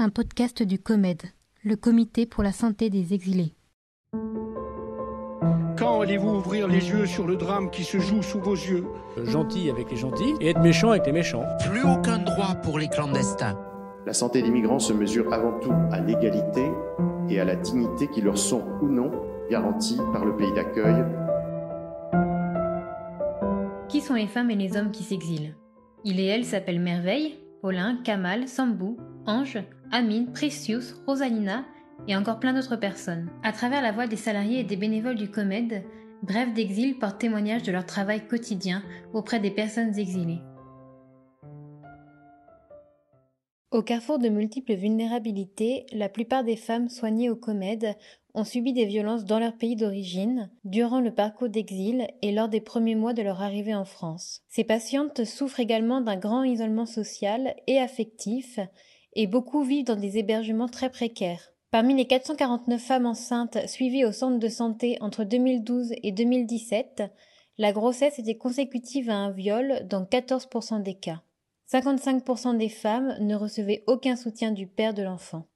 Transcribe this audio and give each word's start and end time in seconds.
un 0.00 0.10
podcast 0.10 0.62
du 0.62 0.78
COMED, 0.78 1.22
le 1.64 1.74
Comité 1.74 2.24
pour 2.24 2.44
la 2.44 2.52
santé 2.52 2.88
des 2.88 3.14
exilés. 3.14 3.56
Quand 5.76 6.00
allez-vous 6.02 6.36
ouvrir 6.36 6.68
les 6.68 6.88
yeux 6.88 7.04
sur 7.04 7.26
le 7.26 7.34
drame 7.34 7.68
qui 7.70 7.82
se 7.82 7.98
joue 7.98 8.22
sous 8.22 8.38
vos 8.38 8.54
yeux 8.54 8.84
Gentil 9.24 9.68
avec 9.70 9.90
les 9.90 9.96
gentils 9.96 10.34
et 10.40 10.50
être 10.50 10.60
méchant 10.60 10.90
avec 10.90 11.04
les 11.06 11.12
méchants. 11.12 11.44
Plus 11.68 11.82
aucun 11.82 12.18
droit 12.18 12.54
pour 12.62 12.78
les 12.78 12.86
clandestins. 12.86 13.58
La 14.06 14.12
santé 14.12 14.40
des 14.40 14.50
migrants 14.50 14.78
se 14.78 14.92
mesure 14.92 15.32
avant 15.32 15.58
tout 15.58 15.74
à 15.90 15.98
l'égalité 15.98 16.70
et 17.28 17.40
à 17.40 17.44
la 17.44 17.56
dignité 17.56 18.06
qui 18.06 18.20
leur 18.20 18.38
sont 18.38 18.64
ou 18.80 18.88
non 18.88 19.10
garanties 19.50 20.00
par 20.12 20.24
le 20.24 20.36
pays 20.36 20.52
d'accueil. 20.52 21.04
Qui 23.88 24.00
sont 24.00 24.14
les 24.14 24.28
femmes 24.28 24.50
et 24.52 24.56
les 24.56 24.76
hommes 24.76 24.92
qui 24.92 25.02
s'exilent? 25.02 25.56
Il 26.04 26.20
et 26.20 26.26
elle 26.26 26.44
s'appellent 26.44 26.80
Merveille, 26.80 27.36
Paulin, 27.62 27.98
Kamal, 28.04 28.46
Sambou, 28.46 28.96
Ange, 29.26 29.58
Amine, 29.90 30.32
Precious, 30.32 30.94
Rosalina 31.06 31.64
et 32.06 32.16
encore 32.16 32.40
plein 32.40 32.52
d'autres 32.52 32.76
personnes. 32.76 33.30
À 33.42 33.52
travers 33.52 33.82
la 33.82 33.92
voix 33.92 34.06
des 34.06 34.16
salariés 34.16 34.60
et 34.60 34.64
des 34.64 34.76
bénévoles 34.76 35.16
du 35.16 35.30
COMED, 35.30 35.84
Bref 36.22 36.52
d'exil 36.52 36.98
porte 36.98 37.20
témoignage 37.20 37.62
de 37.62 37.70
leur 37.70 37.86
travail 37.86 38.26
quotidien 38.26 38.82
auprès 39.12 39.38
des 39.38 39.52
personnes 39.52 39.96
exilées. 39.98 40.40
Au 43.70 43.82
carrefour 43.82 44.18
de 44.18 44.28
multiples 44.28 44.74
vulnérabilités, 44.74 45.86
la 45.92 46.08
plupart 46.08 46.42
des 46.42 46.56
femmes 46.56 46.88
soignées 46.88 47.30
au 47.30 47.36
COMED 47.36 47.94
ont 48.34 48.44
subi 48.44 48.72
des 48.72 48.86
violences 48.86 49.24
dans 49.24 49.38
leur 49.38 49.56
pays 49.56 49.76
d'origine, 49.76 50.50
durant 50.64 51.00
le 51.00 51.14
parcours 51.14 51.48
d'exil 51.48 52.08
et 52.22 52.32
lors 52.32 52.48
des 52.48 52.60
premiers 52.60 52.94
mois 52.94 53.12
de 53.12 53.22
leur 53.22 53.42
arrivée 53.42 53.74
en 53.74 53.84
France. 53.84 54.42
Ces 54.48 54.64
patientes 54.64 55.24
souffrent 55.24 55.60
également 55.60 56.00
d'un 56.00 56.16
grand 56.16 56.44
isolement 56.44 56.86
social 56.86 57.54
et 57.66 57.78
affectif 57.78 58.58
et 59.18 59.26
beaucoup 59.26 59.64
vivent 59.64 59.84
dans 59.84 59.96
des 59.96 60.16
hébergements 60.16 60.68
très 60.68 60.90
précaires. 60.90 61.52
Parmi 61.72 61.92
les 61.96 62.06
449 62.06 62.80
femmes 62.80 63.06
enceintes 63.06 63.58
suivies 63.66 64.04
au 64.04 64.12
centre 64.12 64.38
de 64.38 64.48
santé 64.48 64.96
entre 65.00 65.24
2012 65.24 65.92
et 66.04 66.12
2017, 66.12 67.02
la 67.58 67.72
grossesse 67.72 68.20
était 68.20 68.36
consécutive 68.36 69.10
à 69.10 69.16
un 69.16 69.32
viol 69.32 69.84
dans 69.88 70.04
14% 70.04 70.84
des 70.84 70.94
cas. 70.94 71.20
55% 71.68 72.58
des 72.58 72.68
femmes 72.68 73.16
ne 73.18 73.34
recevaient 73.34 73.82
aucun 73.88 74.14
soutien 74.14 74.52
du 74.52 74.68
père 74.68 74.94
de 74.94 75.02
l'enfant. 75.02 75.48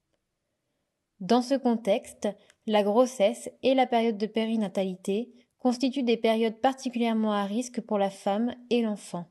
Dans 1.20 1.40
ce 1.40 1.54
contexte, 1.54 2.28
la 2.66 2.82
grossesse 2.82 3.48
et 3.62 3.74
la 3.74 3.86
période 3.86 4.18
de 4.18 4.26
périnatalité 4.26 5.32
constituent 5.60 6.02
des 6.02 6.16
périodes 6.16 6.60
particulièrement 6.60 7.32
à 7.32 7.44
risque 7.44 7.80
pour 7.80 7.98
la 7.98 8.10
femme 8.10 8.56
et 8.70 8.82
l'enfant. 8.82 9.26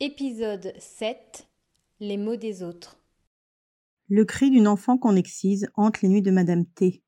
Épisode 0.00 0.74
7 0.78 1.48
Les 2.00 2.18
mots 2.18 2.36
des 2.36 2.62
autres. 2.62 2.95
Le 4.08 4.24
cri 4.24 4.50
d'une 4.50 4.68
enfant 4.68 4.98
qu'on 4.98 5.16
excise 5.16 5.68
hante 5.74 6.00
les 6.00 6.08
nuits 6.08 6.22
de 6.22 6.30
Madame 6.30 6.64
T. 6.64 7.02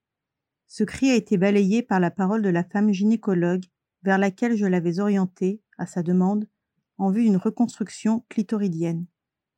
Ce 0.67 0.83
cri 0.83 1.11
a 1.11 1.15
été 1.15 1.37
balayé 1.39 1.81
par 1.81 2.01
la 2.01 2.11
parole 2.11 2.43
de 2.43 2.49
la 2.49 2.65
femme 2.65 2.93
gynécologue 2.93 3.65
vers 4.03 4.19
laquelle 4.19 4.57
je 4.57 4.67
l'avais 4.67 4.99
orienté, 4.99 5.63
à 5.79 5.87
sa 5.87 6.03
demande, 6.03 6.49
en 6.97 7.13
vue 7.13 7.23
d'une 7.23 7.37
reconstruction 7.37 8.25
clitoridienne. 8.29 9.07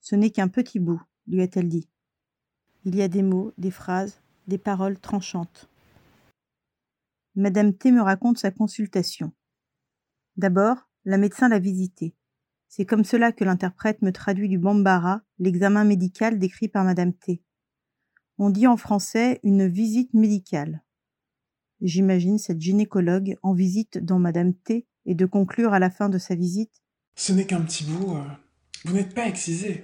Ce 0.00 0.14
n'est 0.16 0.30
qu'un 0.30 0.48
petit 0.48 0.80
bout, 0.80 1.00
lui 1.26 1.40
a-t-elle 1.40 1.70
dit. 1.70 1.88
Il 2.84 2.94
y 2.94 3.00
a 3.00 3.08
des 3.08 3.22
mots, 3.22 3.54
des 3.56 3.70
phrases, 3.70 4.20
des 4.46 4.58
paroles 4.58 4.98
tranchantes. 4.98 5.70
Madame 7.36 7.72
T 7.72 7.90
me 7.90 8.02
raconte 8.02 8.36
sa 8.36 8.50
consultation. 8.50 9.32
D'abord, 10.36 10.90
la 11.06 11.16
médecin 11.16 11.48
l'a 11.48 11.58
visitée. 11.58 12.14
C'est 12.72 12.86
comme 12.86 13.02
cela 13.02 13.32
que 13.32 13.42
l'interprète 13.42 14.00
me 14.00 14.12
traduit 14.12 14.48
du 14.48 14.56
bambara 14.56 15.22
l'examen 15.40 15.82
médical 15.82 16.38
décrit 16.38 16.68
par 16.68 16.84
Madame 16.84 17.12
T. 17.12 17.42
On 18.38 18.48
dit 18.48 18.68
en 18.68 18.76
français 18.76 19.40
une 19.42 19.66
visite 19.66 20.14
médicale. 20.14 20.84
J'imagine 21.80 22.38
cette 22.38 22.60
gynécologue 22.60 23.36
en 23.42 23.54
visite 23.54 23.98
dans 23.98 24.20
Madame 24.20 24.54
T 24.54 24.86
et 25.04 25.16
de 25.16 25.26
conclure 25.26 25.72
à 25.72 25.80
la 25.80 25.90
fin 25.90 26.08
de 26.08 26.18
sa 26.18 26.36
visite. 26.36 26.84
Ce 27.16 27.32
n'est 27.32 27.44
qu'un 27.44 27.62
petit 27.62 27.82
bout. 27.82 28.14
Euh, 28.14 28.22
vous 28.84 28.94
n'êtes 28.94 29.16
pas 29.16 29.26
excisé. 29.26 29.82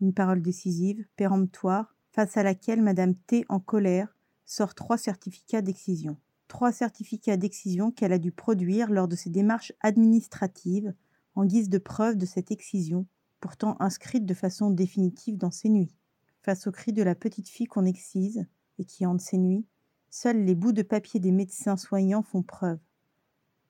Une 0.00 0.14
parole 0.14 0.40
décisive, 0.40 1.04
péremptoire, 1.16 1.94
face 2.10 2.38
à 2.38 2.42
laquelle 2.42 2.80
Madame 2.80 3.14
T, 3.14 3.44
en 3.50 3.60
colère, 3.60 4.16
sort 4.46 4.74
trois 4.74 4.96
certificats 4.96 5.60
d'excision. 5.60 6.16
Trois 6.48 6.72
certificats 6.72 7.36
d'excision 7.36 7.90
qu'elle 7.90 8.14
a 8.14 8.18
dû 8.18 8.32
produire 8.32 8.90
lors 8.90 9.08
de 9.08 9.16
ses 9.16 9.28
démarches 9.28 9.74
administratives 9.82 10.94
en 11.34 11.44
guise 11.44 11.68
de 11.68 11.78
preuve 11.78 12.16
de 12.16 12.26
cette 12.26 12.50
excision, 12.50 13.06
pourtant 13.40 13.76
inscrite 13.80 14.26
de 14.26 14.34
façon 14.34 14.70
définitive 14.70 15.36
dans 15.36 15.50
ses 15.50 15.68
nuits. 15.68 15.94
Face 16.42 16.66
au 16.66 16.72
cri 16.72 16.92
de 16.92 17.02
la 17.02 17.14
petite 17.14 17.48
fille 17.48 17.66
qu'on 17.66 17.84
excise 17.84 18.46
et 18.78 18.84
qui 18.84 19.06
hante 19.06 19.20
ses 19.20 19.38
nuits, 19.38 19.66
seuls 20.10 20.44
les 20.44 20.54
bouts 20.54 20.72
de 20.72 20.82
papier 20.82 21.20
des 21.20 21.32
médecins 21.32 21.76
soignants 21.76 22.22
font 22.22 22.42
preuve. 22.42 22.78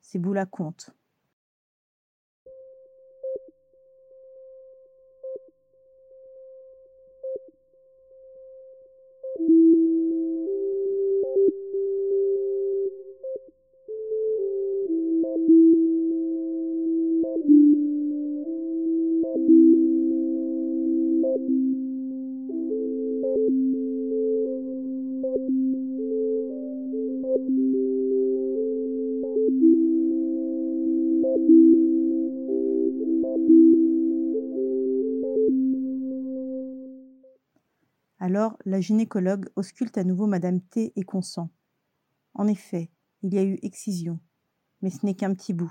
Ces 0.01 0.19
bouts-là 0.19 0.47
comptent. 0.47 0.91
Alors 38.35 38.57
la 38.65 38.81
gynécologue 38.81 39.51
ausculte 39.57 39.99
à 39.99 40.05
nouveau 40.05 40.27
Madame 40.27 40.63
T 40.63 40.95
et 40.97 41.03
consent. 41.03 41.51
En 42.33 42.47
effet, 42.47 42.91
il 43.21 43.35
y 43.35 43.37
a 43.37 43.45
eu 43.45 43.59
excision, 43.61 44.21
mais 44.81 44.89
ce 44.89 45.05
n'est 45.05 45.15
qu'un 45.15 45.35
petit 45.35 45.53
bout. 45.53 45.71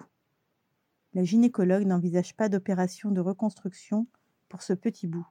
La 1.16 1.24
gynécologue 1.24 1.88
n'envisage 1.88 2.38
pas 2.38 2.50
d'opération 2.50 3.10
de 3.10 3.20
reconstruction 3.20 4.06
pour 4.48 4.62
ce 4.62 4.74
petit 4.74 5.08
bout. 5.08 5.26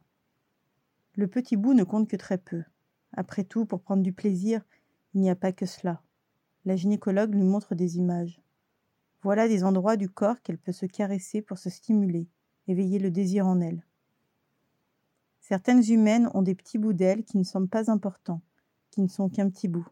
Le 1.14 1.28
petit 1.28 1.56
bout 1.56 1.72
ne 1.72 1.84
compte 1.84 2.08
que 2.08 2.16
très 2.16 2.36
peu. 2.36 2.64
Après 3.12 3.44
tout, 3.44 3.64
pour 3.64 3.80
prendre 3.80 4.02
du 4.02 4.12
plaisir, 4.12 4.66
il 5.14 5.20
n'y 5.20 5.30
a 5.30 5.36
pas 5.36 5.52
que 5.52 5.66
cela. 5.66 6.02
La 6.64 6.74
gynécologue 6.74 7.32
lui 7.32 7.44
montre 7.44 7.76
des 7.76 7.96
images. 7.96 8.42
Voilà 9.22 9.46
des 9.46 9.62
endroits 9.62 9.96
du 9.96 10.08
corps 10.08 10.42
qu'elle 10.42 10.58
peut 10.58 10.72
se 10.72 10.86
caresser 10.86 11.42
pour 11.42 11.58
se 11.58 11.70
stimuler, 11.70 12.26
éveiller 12.66 12.98
le 12.98 13.12
désir 13.12 13.46
en 13.46 13.60
elle. 13.60 13.86
Certaines 15.50 15.82
humaines 15.90 16.30
ont 16.32 16.42
des 16.42 16.54
petits 16.54 16.78
bouts 16.78 16.92
d'ailes 16.92 17.24
qui 17.24 17.36
ne 17.36 17.42
semblent 17.42 17.66
pas 17.66 17.90
importants, 17.90 18.40
qui 18.92 19.00
ne 19.00 19.08
sont 19.08 19.28
qu'un 19.28 19.50
petit 19.50 19.66
bout. 19.66 19.88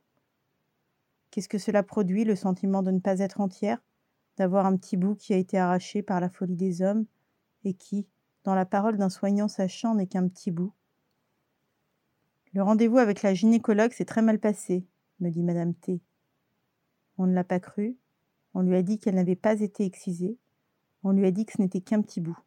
Qu'est-ce 1.33 1.49
que 1.49 1.59
cela 1.59 1.83
produit, 1.83 2.23
le 2.23 2.37
sentiment 2.37 2.81
de 2.85 2.93
ne 2.93 3.01
pas 3.01 3.19
être 3.19 3.41
entière, 3.41 3.83
d'avoir 4.37 4.67
un 4.67 4.77
petit 4.77 4.97
bout 4.97 5.17
qui 5.17 5.35
a 5.35 5.37
été 5.37 5.59
arraché 5.59 6.01
par 6.01 6.21
la 6.21 6.29
folie 6.29 6.55
des 6.55 6.81
hommes, 6.81 7.07
et 7.65 7.75
qui, 7.75 8.07
dans 8.45 8.55
la 8.55 8.67
parole 8.67 8.99
d'un 8.99 9.09
soignant 9.09 9.49
sachant, 9.49 9.97
n'est 9.97 10.07
qu'un 10.07 10.29
petit 10.29 10.53
bout? 10.53 10.73
Le 12.53 12.63
rendez-vous 12.63 12.99
avec 12.99 13.23
la 13.23 13.35
gynécologue 13.35 13.91
s'est 13.91 14.05
très 14.05 14.23
mal 14.23 14.39
passé, 14.39 14.87
me 15.19 15.29
dit 15.29 15.43
Madame 15.43 15.75
T. 15.75 16.01
On 17.17 17.27
ne 17.27 17.35
l'a 17.35 17.43
pas 17.43 17.59
cru, 17.59 17.97
on 18.55 18.63
lui 18.63 18.77
a 18.77 18.83
dit 18.85 19.01
qu'elle 19.01 19.17
n'avait 19.17 19.35
pas 19.35 19.59
été 19.59 19.85
excisée, 19.85 20.39
on 21.03 21.11
lui 21.11 21.27
a 21.27 21.33
dit 21.33 21.47
que 21.47 21.55
ce 21.55 21.61
n'était 21.61 21.81
qu'un 21.81 22.01
petit 22.01 22.21
bout. 22.21 22.39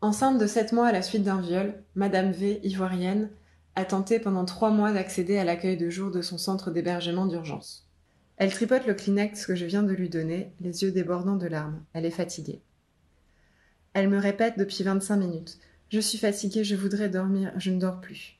Enceinte 0.00 0.38
de 0.38 0.46
sept 0.46 0.72
mois 0.72 0.86
à 0.86 0.92
la 0.92 1.02
suite 1.02 1.24
d'un 1.24 1.40
viol, 1.40 1.74
Madame 1.96 2.30
V, 2.30 2.60
ivoirienne, 2.62 3.30
a 3.74 3.84
tenté 3.84 4.20
pendant 4.20 4.44
trois 4.44 4.70
mois 4.70 4.92
d'accéder 4.92 5.38
à 5.38 5.44
l'accueil 5.44 5.76
de 5.76 5.90
jour 5.90 6.12
de 6.12 6.22
son 6.22 6.38
centre 6.38 6.70
d'hébergement 6.70 7.26
d'urgence. 7.26 7.88
Elle 8.36 8.52
tripote 8.52 8.86
le 8.86 8.94
Kleenex 8.94 9.44
que 9.44 9.56
je 9.56 9.66
viens 9.66 9.82
de 9.82 9.92
lui 9.92 10.08
donner, 10.08 10.52
les 10.60 10.84
yeux 10.84 10.92
débordant 10.92 11.34
de 11.34 11.48
larmes. 11.48 11.82
Elle 11.94 12.06
est 12.06 12.12
fatiguée. 12.12 12.62
Elle 13.92 14.08
me 14.08 14.18
répète 14.18 14.56
depuis 14.56 14.84
25 14.84 15.16
minutes 15.16 15.58
Je 15.88 15.98
suis 15.98 16.18
fatiguée, 16.18 16.62
je 16.62 16.76
voudrais 16.76 17.08
dormir, 17.08 17.52
je 17.56 17.72
ne 17.72 17.80
dors 17.80 18.00
plus. 18.00 18.38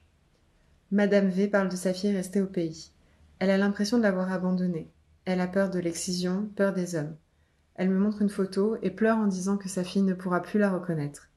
Madame 0.92 1.28
V 1.28 1.48
parle 1.48 1.70
de 1.70 1.76
sa 1.76 1.92
fille 1.92 2.14
restée 2.14 2.40
au 2.40 2.46
pays. 2.46 2.92
Elle 3.40 3.50
a 3.50 3.58
l'impression 3.58 3.98
de 3.98 4.04
l'avoir 4.04 4.32
abandonnée. 4.32 4.92
elle 5.24 5.40
a 5.40 5.48
peur 5.48 5.70
de 5.70 5.80
l'excision, 5.80 6.48
peur 6.54 6.72
des 6.72 6.94
hommes. 6.94 7.16
Elle 7.74 7.90
me 7.90 7.98
montre 7.98 8.22
une 8.22 8.30
photo 8.30 8.76
et 8.82 8.90
pleure 8.90 9.18
en 9.18 9.26
disant 9.26 9.56
que 9.56 9.68
sa 9.68 9.82
fille 9.82 10.02
ne 10.02 10.14
pourra 10.14 10.40
plus 10.40 10.60
la 10.60 10.70
reconnaître. 10.70 11.27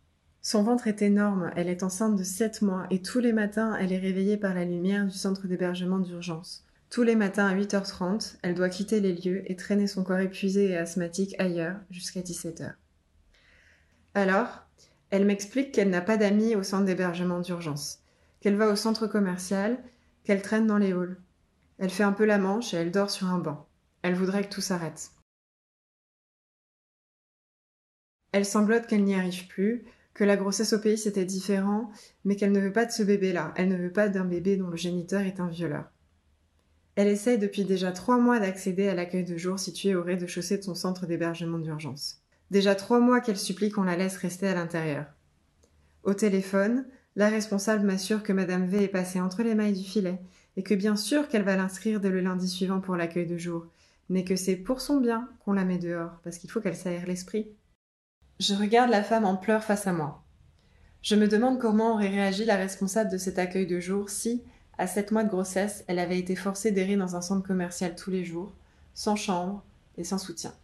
Son 0.43 0.63
ventre 0.63 0.87
est 0.87 1.03
énorme, 1.03 1.51
elle 1.55 1.69
est 1.69 1.83
enceinte 1.83 2.15
de 2.15 2.23
sept 2.23 2.63
mois 2.63 2.87
et 2.89 3.01
tous 3.01 3.19
les 3.19 3.31
matins 3.31 3.77
elle 3.79 3.93
est 3.93 3.99
réveillée 3.99 4.37
par 4.37 4.55
la 4.55 4.65
lumière 4.65 5.05
du 5.05 5.15
centre 5.15 5.45
d'hébergement 5.45 5.99
d'urgence. 5.99 6.65
Tous 6.89 7.03
les 7.03 7.15
matins 7.15 7.47
à 7.47 7.55
8h30, 7.55 8.37
elle 8.41 8.55
doit 8.55 8.69
quitter 8.69 8.99
les 8.99 9.13
lieux 9.13 9.43
et 9.49 9.55
traîner 9.55 9.85
son 9.85 10.03
corps 10.03 10.19
épuisé 10.19 10.71
et 10.71 10.77
asthmatique 10.77 11.35
ailleurs 11.39 11.77
jusqu'à 11.91 12.21
17h. 12.21 12.73
Alors, 14.15 14.63
elle 15.11 15.25
m'explique 15.25 15.71
qu'elle 15.71 15.91
n'a 15.91 16.01
pas 16.01 16.17
d'amis 16.17 16.55
au 16.55 16.63
centre 16.63 16.85
d'hébergement 16.85 17.39
d'urgence, 17.39 17.99
qu'elle 18.41 18.57
va 18.57 18.67
au 18.67 18.75
centre 18.75 19.07
commercial, 19.07 19.77
qu'elle 20.23 20.41
traîne 20.41 20.67
dans 20.67 20.79
les 20.79 20.91
halls. 20.91 21.17
Elle 21.77 21.91
fait 21.91 22.03
un 22.03 22.13
peu 22.13 22.25
la 22.25 22.39
manche 22.39 22.73
et 22.73 22.77
elle 22.77 22.91
dort 22.91 23.11
sur 23.11 23.27
un 23.27 23.39
banc. 23.39 23.67
Elle 24.01 24.15
voudrait 24.15 24.43
que 24.43 24.53
tout 24.53 24.61
s'arrête. 24.61 25.11
Elle 28.31 28.45
sanglote 28.45 28.87
qu'elle 28.87 29.03
n'y 29.03 29.15
arrive 29.15 29.47
plus, 29.47 29.85
que 30.13 30.23
la 30.23 30.37
grossesse 30.37 30.73
au 30.73 30.79
pays 30.79 30.97
c'était 30.97 31.25
différent, 31.25 31.91
mais 32.25 32.35
qu'elle 32.35 32.51
ne 32.51 32.59
veut 32.59 32.73
pas 32.73 32.85
de 32.85 32.91
ce 32.91 33.03
bébé-là, 33.03 33.53
elle 33.55 33.69
ne 33.69 33.77
veut 33.77 33.91
pas 33.91 34.09
d'un 34.09 34.25
bébé 34.25 34.57
dont 34.57 34.69
le 34.69 34.77
géniteur 34.77 35.21
est 35.21 35.39
un 35.39 35.47
violeur. 35.47 35.91
Elle 36.95 37.07
essaye 37.07 37.37
depuis 37.37 37.63
déjà 37.63 37.91
trois 37.91 38.17
mois 38.17 38.39
d'accéder 38.39 38.87
à 38.89 38.95
l'accueil 38.95 39.23
de 39.23 39.37
jour 39.37 39.57
situé 39.57 39.95
au 39.95 40.03
rez-de-chaussée 40.03 40.57
de 40.57 40.63
son 40.63 40.75
centre 40.75 41.05
d'hébergement 41.05 41.57
d'urgence. 41.57 42.21
Déjà 42.51 42.75
trois 42.75 42.99
mois 42.99 43.21
qu'elle 43.21 43.37
supplie 43.37 43.69
qu'on 43.69 43.83
la 43.83 43.95
laisse 43.95 44.17
rester 44.17 44.47
à 44.47 44.53
l'intérieur. 44.53 45.05
Au 46.03 46.13
téléphone, 46.13 46.85
la 47.15 47.29
responsable 47.29 47.85
m'assure 47.85 48.23
que 48.23 48.33
Madame 48.33 48.65
V 48.67 48.83
est 48.83 48.87
passée 48.89 49.21
entre 49.21 49.43
les 49.43 49.55
mailles 49.55 49.73
du 49.73 49.83
filet 49.83 50.19
et 50.57 50.63
que 50.63 50.73
bien 50.73 50.97
sûr 50.97 51.29
qu'elle 51.29 51.43
va 51.43 51.55
l'inscrire 51.55 52.01
dès 52.01 52.09
le 52.09 52.19
lundi 52.19 52.47
suivant 52.47 52.81
pour 52.81 52.97
l'accueil 52.97 53.25
de 53.25 53.37
jour, 53.37 53.67
mais 54.09 54.25
que 54.25 54.35
c'est 54.35 54.57
pour 54.57 54.81
son 54.81 54.99
bien 54.99 55.29
qu'on 55.39 55.53
la 55.53 55.63
met 55.63 55.77
dehors, 55.77 56.19
parce 56.23 56.37
qu'il 56.37 56.51
faut 56.51 56.59
qu'elle 56.59 56.75
s'aère 56.75 57.05
l'esprit. 57.05 57.51
Je 58.41 58.55
regarde 58.55 58.89
la 58.89 59.03
femme 59.03 59.25
en 59.25 59.35
pleurs 59.35 59.63
face 59.63 59.85
à 59.85 59.93
moi. 59.93 60.23
Je 61.03 61.13
me 61.13 61.27
demande 61.27 61.59
comment 61.59 61.93
aurait 61.93 62.07
réagi 62.07 62.43
la 62.43 62.55
responsable 62.55 63.11
de 63.11 63.19
cet 63.19 63.37
accueil 63.37 63.67
de 63.67 63.79
jour 63.79 64.09
si, 64.09 64.41
à 64.79 64.87
sept 64.87 65.11
mois 65.11 65.23
de 65.23 65.29
grossesse, 65.29 65.83
elle 65.85 65.99
avait 65.99 66.17
été 66.17 66.35
forcée 66.35 66.71
d'errer 66.71 66.95
dans 66.95 67.15
un 67.15 67.21
centre 67.21 67.45
commercial 67.45 67.95
tous 67.95 68.09
les 68.09 68.25
jours, 68.25 68.51
sans 68.95 69.15
chambre 69.15 69.63
et 69.99 70.03
sans 70.03 70.17
soutien. 70.17 70.55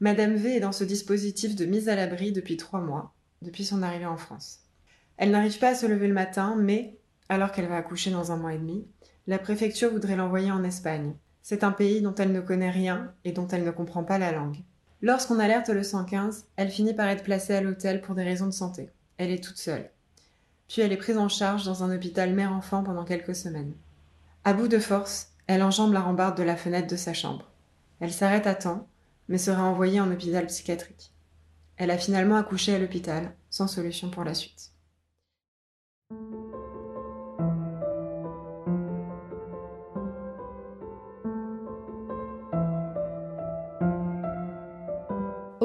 Madame 0.00 0.34
V 0.34 0.56
est 0.56 0.60
dans 0.60 0.72
ce 0.72 0.82
dispositif 0.82 1.54
de 1.54 1.64
mise 1.64 1.88
à 1.88 1.94
l'abri 1.94 2.32
depuis 2.32 2.56
trois 2.56 2.80
mois, 2.80 3.14
depuis 3.40 3.64
son 3.64 3.84
arrivée 3.84 4.04
en 4.04 4.16
France. 4.16 4.62
Elle 5.16 5.30
n'arrive 5.30 5.60
pas 5.60 5.68
à 5.68 5.74
se 5.76 5.86
lever 5.86 6.08
le 6.08 6.12
matin, 6.12 6.56
mais, 6.58 6.98
alors 7.28 7.52
qu'elle 7.52 7.68
va 7.68 7.76
accoucher 7.76 8.10
dans 8.10 8.32
un 8.32 8.36
mois 8.36 8.54
et 8.54 8.58
demi, 8.58 8.84
la 9.28 9.38
préfecture 9.38 9.92
voudrait 9.92 10.16
l'envoyer 10.16 10.50
en 10.50 10.64
Espagne. 10.64 11.14
C'est 11.44 11.62
un 11.62 11.70
pays 11.70 12.00
dont 12.00 12.16
elle 12.16 12.32
ne 12.32 12.40
connaît 12.40 12.72
rien 12.72 13.14
et 13.24 13.30
dont 13.30 13.46
elle 13.46 13.62
ne 13.62 13.70
comprend 13.70 14.02
pas 14.02 14.18
la 14.18 14.32
langue. 14.32 14.56
Lorsqu'on 15.02 15.38
alerte 15.38 15.68
le 15.68 15.82
115, 15.82 16.46
elle 16.56 16.70
finit 16.70 16.94
par 16.94 17.08
être 17.08 17.22
placée 17.22 17.54
à 17.54 17.60
l'hôtel 17.60 18.00
pour 18.00 18.14
des 18.14 18.24
raisons 18.24 18.46
de 18.46 18.52
santé. 18.52 18.90
Elle 19.18 19.30
est 19.30 19.44
toute 19.44 19.58
seule. 19.58 19.90
Puis 20.68 20.82
elle 20.82 20.92
est 20.92 20.96
prise 20.96 21.18
en 21.18 21.28
charge 21.28 21.64
dans 21.64 21.84
un 21.84 21.94
hôpital 21.94 22.32
mère-enfant 22.32 22.82
pendant 22.82 23.04
quelques 23.04 23.36
semaines. 23.36 23.74
À 24.44 24.52
bout 24.52 24.68
de 24.68 24.78
force, 24.78 25.32
elle 25.46 25.62
enjambe 25.62 25.92
la 25.92 26.00
rambarde 26.00 26.36
de 26.36 26.42
la 26.42 26.56
fenêtre 26.56 26.88
de 26.88 26.96
sa 26.96 27.12
chambre. 27.12 27.50
Elle 28.00 28.12
s'arrête 28.12 28.46
à 28.46 28.54
temps, 28.54 28.88
mais 29.28 29.38
sera 29.38 29.64
envoyée 29.64 30.00
en 30.00 30.10
hôpital 30.10 30.46
psychiatrique. 30.46 31.12
Elle 31.76 31.90
a 31.90 31.98
finalement 31.98 32.36
accouché 32.36 32.74
à 32.74 32.78
l'hôpital, 32.78 33.34
sans 33.50 33.66
solution 33.66 34.10
pour 34.10 34.24
la 34.24 34.34
suite. 34.34 34.72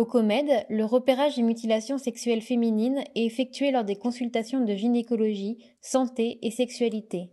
Au 0.02 0.06
COMED, 0.06 0.66
le 0.68 0.84
repérage 0.84 1.36
des 1.36 1.44
mutilations 1.44 2.00
sexuelles 2.00 2.42
féminines 2.42 3.04
est 3.14 3.24
effectué 3.24 3.70
lors 3.70 3.84
des 3.84 3.96
consultations 3.96 4.66
de 4.66 4.74
gynécologie, 4.74 5.60
santé 5.80 6.40
et 6.42 6.50
sexualité. 6.50 7.30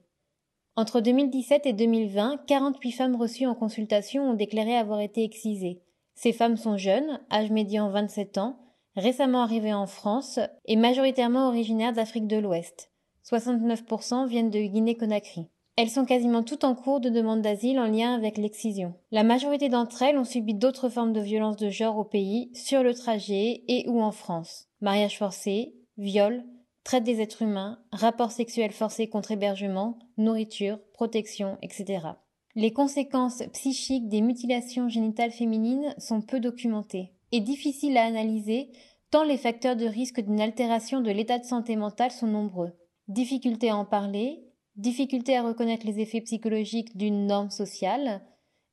Entre 0.76 1.00
2017 1.00 1.64
et 1.64 1.72
2020, 1.72 2.42
48 2.46 2.92
femmes 2.92 3.16
reçues 3.16 3.46
en 3.46 3.54
consultation 3.54 4.32
ont 4.32 4.34
déclaré 4.34 4.76
avoir 4.76 5.00
été 5.00 5.24
excisées. 5.24 5.80
Ces 6.14 6.34
femmes 6.34 6.58
sont 6.58 6.76
jeunes, 6.76 7.22
âge 7.32 7.50
médian 7.50 7.88
27 7.88 8.36
ans, 8.36 8.58
récemment 8.96 9.40
arrivées 9.40 9.72
en 9.72 9.86
France 9.86 10.38
et 10.66 10.76
majoritairement 10.76 11.48
originaires 11.48 11.94
d'Afrique 11.94 12.26
de 12.26 12.36
l'Ouest. 12.36 12.90
69% 13.24 14.28
viennent 14.28 14.50
de 14.50 14.60
Guinée-Conakry. 14.60 15.48
Elles 15.78 15.90
sont 15.90 16.04
quasiment 16.04 16.42
toutes 16.42 16.64
en 16.64 16.74
cours 16.74 16.98
de 16.98 17.08
demande 17.08 17.40
d'asile 17.40 17.78
en 17.78 17.86
lien 17.86 18.12
avec 18.12 18.36
l'excision. 18.36 18.94
La 19.12 19.22
majorité 19.22 19.68
d'entre 19.68 20.02
elles 20.02 20.18
ont 20.18 20.24
subi 20.24 20.52
d'autres 20.52 20.88
formes 20.88 21.12
de 21.12 21.20
violence 21.20 21.56
de 21.56 21.70
genre 21.70 21.98
au 21.98 22.04
pays, 22.04 22.50
sur 22.52 22.82
le 22.82 22.92
trajet 22.92 23.62
et 23.68 23.88
ou 23.88 24.02
en 24.02 24.10
France. 24.10 24.66
Mariage 24.80 25.16
forcé, 25.18 25.76
viol, 25.96 26.42
traite 26.82 27.04
des 27.04 27.20
êtres 27.20 27.42
humains, 27.42 27.78
rapports 27.92 28.32
sexuels 28.32 28.72
forcés 28.72 29.08
contre 29.08 29.30
hébergement, 29.30 30.00
nourriture, 30.16 30.80
protection, 30.94 31.58
etc. 31.62 32.08
Les 32.56 32.72
conséquences 32.72 33.44
psychiques 33.52 34.08
des 34.08 34.20
mutilations 34.20 34.88
génitales 34.88 35.30
féminines 35.30 35.94
sont 35.98 36.22
peu 36.22 36.40
documentées 36.40 37.12
et 37.30 37.38
difficiles 37.38 37.98
à 37.98 38.04
analyser 38.04 38.72
tant 39.12 39.22
les 39.22 39.36
facteurs 39.36 39.76
de 39.76 39.86
risque 39.86 40.22
d'une 40.22 40.40
altération 40.40 41.02
de 41.02 41.12
l'état 41.12 41.38
de 41.38 41.44
santé 41.44 41.76
mentale 41.76 42.10
sont 42.10 42.26
nombreux. 42.26 42.72
Difficulté 43.06 43.70
à 43.70 43.76
en 43.76 43.84
parler, 43.84 44.47
difficulté 44.78 45.36
à 45.36 45.42
reconnaître 45.42 45.86
les 45.86 46.00
effets 46.00 46.20
psychologiques 46.20 46.96
d'une 46.96 47.26
norme 47.26 47.50
sociale, 47.50 48.22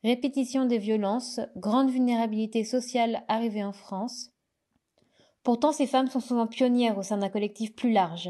répétition 0.03 0.65
des 0.65 0.77
violences, 0.77 1.41
grande 1.57 1.89
vulnérabilité 1.89 2.63
sociale 2.63 3.23
arrivée 3.27 3.63
en 3.63 3.73
France. 3.73 4.29
Pourtant, 5.43 5.71
ces 5.71 5.87
femmes 5.87 6.09
sont 6.09 6.19
souvent 6.19 6.47
pionnières 6.47 6.97
au 6.97 7.03
sein 7.03 7.17
d'un 7.17 7.29
collectif 7.29 7.75
plus 7.75 7.91
large. 7.91 8.29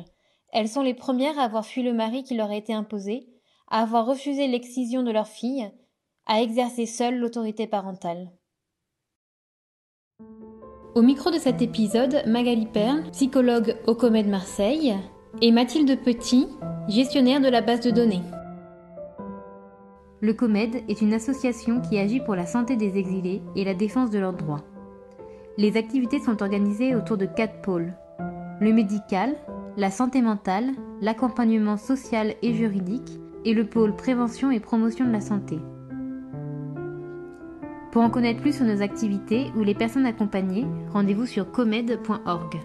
Elles 0.51 0.69
sont 0.69 0.81
les 0.81 0.93
premières 0.93 1.37
à 1.37 1.43
avoir 1.43 1.65
fui 1.65 1.83
le 1.83 1.93
mari 1.93 2.23
qui 2.23 2.35
leur 2.35 2.49
a 2.49 2.55
été 2.55 2.73
imposé, 2.73 3.27
à 3.69 3.81
avoir 3.81 4.05
refusé 4.05 4.47
l'excision 4.47 5.03
de 5.03 5.11
leur 5.11 5.27
fille, 5.27 5.69
à 6.25 6.41
exercer 6.41 6.85
seule 6.85 7.17
l'autorité 7.17 7.67
parentale. 7.67 8.31
Au 10.95 11.01
micro 11.01 11.29
de 11.29 11.37
cet 11.37 11.61
épisode, 11.61 12.23
Magali 12.25 12.67
Perle, 12.67 13.11
psychologue 13.11 13.77
au 13.85 13.95
Comed 13.95 14.27
Marseille, 14.27 14.95
et 15.41 15.51
Mathilde 15.51 16.01
Petit, 16.01 16.47
gestionnaire 16.87 17.41
de 17.41 17.47
la 17.47 17.61
base 17.61 17.81
de 17.81 17.91
données. 17.91 18.21
Le 20.21 20.33
COMED 20.33 20.83
est 20.87 21.01
une 21.01 21.13
association 21.13 21.81
qui 21.81 21.97
agit 21.97 22.19
pour 22.19 22.35
la 22.35 22.45
santé 22.45 22.75
des 22.75 22.97
exilés 22.97 23.41
et 23.55 23.63
la 23.63 23.73
défense 23.73 24.09
de 24.09 24.19
leurs 24.19 24.33
droits. 24.33 24.63
Les 25.57 25.77
activités 25.77 26.19
sont 26.19 26.41
organisées 26.41 26.95
autour 26.95 27.17
de 27.17 27.25
quatre 27.25 27.61
pôles. 27.61 27.93
Le 28.59 28.71
médical, 28.71 29.35
la 29.77 29.91
santé 29.91 30.21
mentale, 30.21 30.71
l'accompagnement 31.01 31.77
social 31.77 32.35
et 32.41 32.53
juridique 32.53 33.19
et 33.45 33.53
le 33.53 33.65
pôle 33.65 33.95
prévention 33.95 34.51
et 34.51 34.59
promotion 34.59 35.05
de 35.05 35.11
la 35.11 35.21
santé. 35.21 35.59
Pour 37.91 38.01
en 38.01 38.09
connaître 38.09 38.41
plus 38.41 38.55
sur 38.55 38.65
nos 38.65 38.81
activités 38.81 39.51
ou 39.55 39.63
les 39.63 39.75
personnes 39.75 40.05
accompagnées, 40.05 40.65
rendez-vous 40.91 41.25
sur 41.25 41.51
comed.org. 41.51 42.59